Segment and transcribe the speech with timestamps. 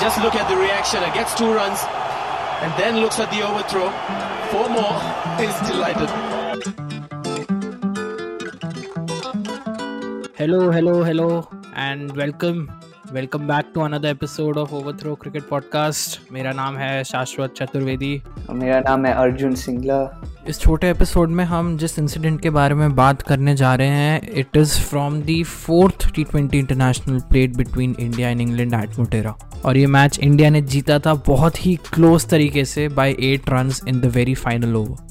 [0.00, 1.02] Just look at the reaction.
[1.02, 1.84] It gets two runs
[2.62, 3.88] and then looks at the overthrow.
[4.50, 4.98] Four more.
[5.38, 6.10] He's delighted.
[10.34, 12.68] Hello, hello, hello, and welcome.
[13.12, 18.12] Welcome back to another episode of overthrow cricket podcast मेरा नाम है शाश्वत चतुर्वेदी
[18.50, 19.98] मेरा नाम है अर्जुन सिंगला
[20.49, 24.29] इस छोटे episode में हम जिस इंसिडेंट के बारे में बात करने जा रहे हैं
[24.31, 29.35] it is from the fourth T twenty international played between India and England at Motera
[29.65, 33.71] और ये मैच इंडिया ने जीता था बहुत ही क्लोज तरीके से by eight run
[33.87, 35.07] in the very final over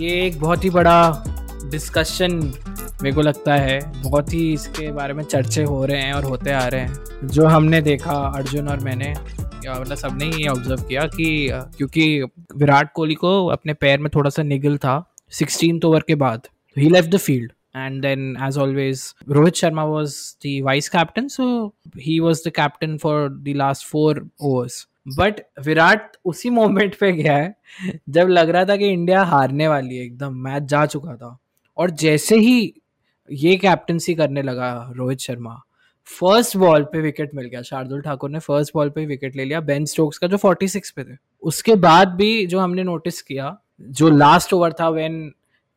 [0.00, 1.24] ये एक बहुत ही बड़ा
[1.70, 2.52] डिस्कशन
[3.02, 6.52] मेरे को लगता है, बहुत ही इसके बारे में चर्चे हो रहे हैं और होते
[6.52, 6.94] आ रहे हैं।
[7.24, 9.14] जो हमने देखा, अर्जुन और मैंने
[9.70, 12.22] मतलब सबने ही ऑब्ज़र्व किया कि क्योंकि
[12.56, 15.02] विराट कोहली को अपने पैर में थोड़ा सा निगल था
[15.32, 20.16] सिक्सटीन ओवर के बाद। He left the field and then as always Rohit Sharma was
[20.46, 21.44] the vice captain so
[21.98, 27.36] he was the captain for the last four overs but Virat उसी मोमेंट पे गया
[27.36, 27.54] है,
[28.08, 31.36] जब लग रहा था कि इंडिया हारने वाली है एकदम, मैच जा चुका था।
[31.76, 32.74] और जैसे ही
[33.28, 35.60] ये कैप्टनसी करने लगा रोहित शर्मा
[36.06, 39.60] फ़र्स्ट बॉल पे विकेट मिल गया। शार्दुल ठाकुर ने फ़र्स्ट बॉल पे विकेट ले लिया।
[39.60, 44.08] बेन स्टोक्स का जो 46 पे थे। उसके बाद भी जो हमने नोटिस किया, जो
[44.08, 45.32] लास्ट ओवर था व्हेन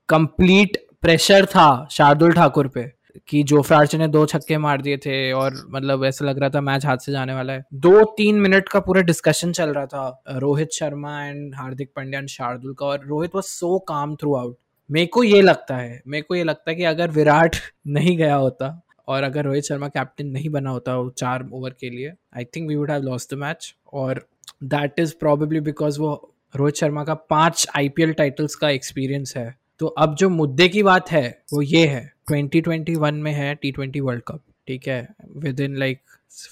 [0.10, 2.92] कंप्लीट प्रेशर था शार्दुल ठाकुर पे,
[3.28, 6.62] कि जो फ्रार्च ने दो छक्के मार दिए थे और मतलब ऐसा लग रहा था
[6.62, 10.24] मैच हाथ से जाने वाला है। दो तीन मिनट का पूरा डिस्कशन चल रहा था,
[10.30, 14.58] रोहित शर्मा एंड हार्दिक पांड्या एंड शार्दुल का, और रोहित वॉज़ सो काम थ्रू आउट
[14.90, 17.56] मेरे को ये लगता है, मेरे को ये लगता है कि अगर विराट
[17.88, 21.90] नहीं गया होता और अगर रोहित शर्मा कैप्टन नहीं बना होता वो चार ओवर के
[21.90, 24.28] लिए I think we would have lost the match और
[24.64, 29.88] दैट इज़ प्रॉबेबली बिकॉज़ वो रोहित शर्मा का पाँच आईपीएल टाइटल्स का एक्सपीरियंस है। तो
[29.88, 34.24] अब जो मुद्दे की बात है वो ये है 2021 में है टी ट्वेंटी वर्ल्ड
[34.28, 35.08] कप ठीक है?
[35.36, 36.00] With in like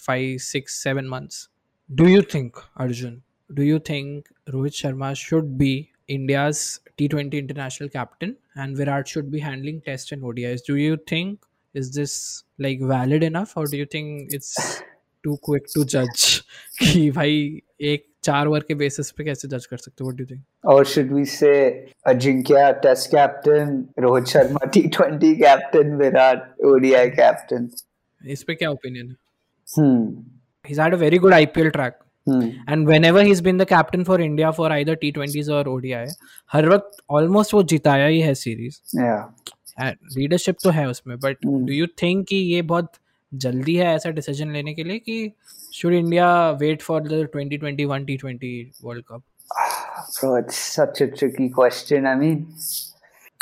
[0.05, 1.49] five six seven months
[1.91, 8.35] do you think Arjun do you think Rohit Sharma should be India's T20 international captain,
[8.55, 10.61] and Virat should be handling Test and ODIs.
[10.67, 11.39] Do you think
[11.73, 14.81] is this like valid enough, or do you think it's
[15.23, 16.25] too quick to judge?
[16.79, 17.35] कि भाई
[17.91, 20.85] एक चार over के basis पे कैसे जज कर सकते हो व्हाट डू थिंक और
[20.93, 21.51] should we say
[22.07, 27.69] Ajinkya test captain Rohit Sharma T twenty captain Virat ODI captain
[28.21, 29.15] इस पे क्या ओपिनियन है
[29.67, 30.31] हम्म
[30.65, 32.51] he's had a very good IPL track Hmm.
[32.67, 36.05] And whenever he's been the captain for India for either T20s or ODI,
[36.53, 38.79] हर वक्त almost वो जिताया ही है series
[39.80, 42.92] leadership तो है उसमें बट डू यू थिंक कि ये बहुत
[43.44, 45.32] जल्दी है ऐसा डिसीजन लेने के लिए कि
[45.74, 46.28] should India
[46.60, 48.52] wait for the 2021 T20
[48.84, 49.22] World Cup?
[50.20, 52.06] Bro, it's such a tricky question.
[52.06, 52.40] I mean,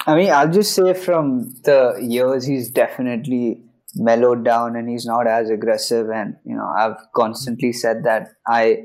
[0.06, 1.30] I mean, I'll just say from
[1.68, 1.78] the
[2.16, 3.44] years he's definitely
[3.96, 8.84] mellowed down and he's not as aggressive and you know i've constantly said that i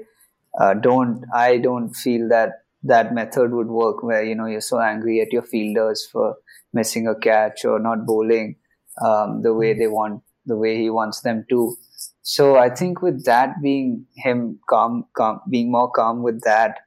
[0.54, 4.81] uh, don't i don't feel that that method would work where you know you're so
[4.81, 6.37] angry at your fielders for
[6.73, 8.57] missing a catch or not bowling
[9.05, 11.77] um, the way they want the way he wants them to
[12.23, 16.79] so i think with that being him calm, calm being more calm with that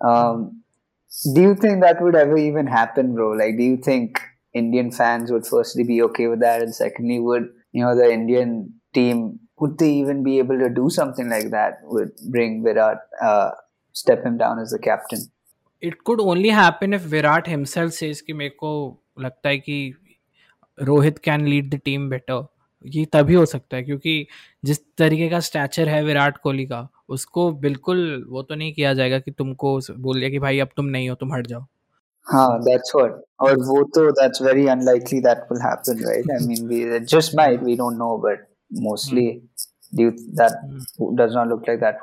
[0.00, 0.62] um,
[1.34, 4.20] do you think that would ever even happen bro like do you think
[4.54, 8.74] Indian fans would firstly be okay with that, and secondly, would you know the Indian
[8.92, 11.78] team would they even be able to do something like that?
[11.84, 13.52] Would bring Virat, uh,
[13.92, 15.30] step him down as the captain?
[15.80, 18.72] It could only happen if Virat himself says कि मेरे को
[19.20, 19.94] लगता है कि
[20.78, 22.46] Rohit can lead the team better
[22.86, 24.26] ये तभी हो सकता है क्योंकि
[24.64, 29.18] जिस तरीके का स्टैचर है विराट कोहली का उसको बिल्कुल वो तो नहीं किया जाएगा
[29.18, 31.66] कि तुमको बोल दिया कि भाई अब तुम नहीं हो तुम हट जाओ
[32.26, 36.68] हाँ that's what और वो तो that's very unlikely that will happen right I mean
[36.72, 39.24] we it just might we don't know but mostly
[39.94, 40.10] do you,
[40.40, 40.52] that
[41.16, 41.98] does not look like that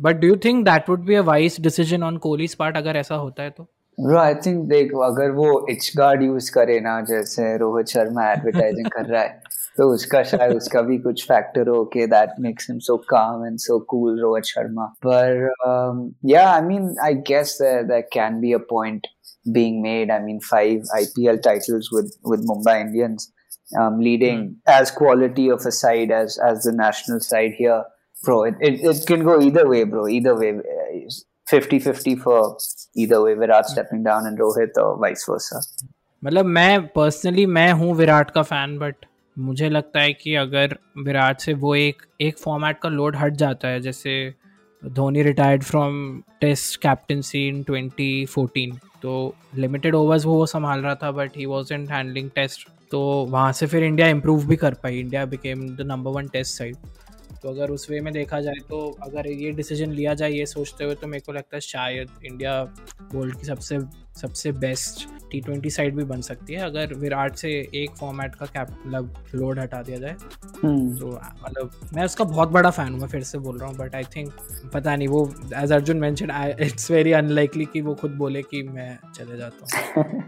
[0.00, 2.76] would happen but do you think that would be a wise decision on Kohli's part
[2.76, 3.68] अगर ऐसा होता है तो
[4.06, 8.86] Bro, I think देख अगर वो etch guard use करे ना जैसे रोहित शर्मा एडवर्टाइजिंग
[8.86, 9.42] कर रहा है
[9.76, 13.58] तो उसका शायद उसका भी कुछ फैक्टर हो के that makes him so calm and
[13.58, 15.54] so cool Rohit Sharma पर
[16.24, 19.06] या I mean I guess there can be a point
[19.52, 20.10] being made.
[20.10, 23.32] I mean, five IPL titles with with Mumbai Indians,
[23.80, 24.54] um, leading mm.
[24.66, 27.84] as quality of a side as as the national side here.
[28.23, 30.07] Bro, it, it, it can go either way, bro.
[30.07, 30.59] Either way,
[31.47, 32.57] 50-50 for
[32.95, 33.33] either way.
[33.33, 35.61] Virat stepping down and Rohit or vice versa.
[36.23, 39.05] मतलब मैं personally मैं हूँ विराट का fan but
[39.37, 40.75] मुझे लगता है कि अगर
[41.05, 44.13] विराट से वो एक एक फॉर्मेट का लोड हट जाता है जैसे
[44.83, 45.95] Dhoni retired from
[46.41, 49.13] test captaincy in 2014 तो
[49.55, 53.67] लिमिटेड ओवर्स वो संभाल रहा था but he was in handling test तो वहाँ से
[53.67, 56.75] फिर इंडिया इम्प्रूव भी कर पाई India became the number one test side
[57.43, 60.83] तो अगर उस वे में देखा जाए तो अगर ये डिसीज़न लिया जाए ये सोचते
[60.83, 62.61] हुए तो मेरे को लगता है शायद इंडिया
[63.13, 63.79] वर्ल्ड की सबसे
[64.21, 68.45] सबसे बेस्ट टी ट्वेंटी साइड भी बन सकती है। अगर विराट से एक फॉर्मेट का
[68.45, 70.15] कैप मतलब लोड हटा दिया जाए
[70.63, 71.07] हम्म। तो
[71.43, 74.03] मतलब मैं उसका बहुत बड़ा फ़ैन हूँ मैं फिर से बोल रहा हूँ बट आई
[74.15, 74.33] थिंक
[74.73, 78.97] पता नहीं वो as Arjun mention it's very unlikely कि वो खुद बोले कि मैं
[79.15, 79.65] चले जाता
[79.95, 80.23] हूँ।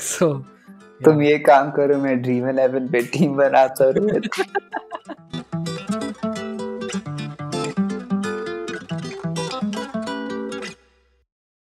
[0.00, 4.20] सो so, तुम ये काम करो मैं ड्रीम इलेवन पे टीम बनाता हूँ।